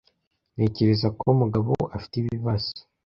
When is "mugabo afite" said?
1.39-2.13